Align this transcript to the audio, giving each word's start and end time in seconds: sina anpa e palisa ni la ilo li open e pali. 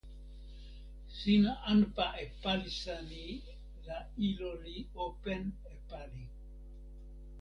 sina 1.17 1.51
anpa 1.71 2.07
e 2.23 2.25
palisa 2.41 2.95
ni 3.09 3.25
la 3.85 3.99
ilo 4.27 4.51
li 4.63 4.77
open 5.05 5.41
e 5.73 5.75
pali. 5.89 6.23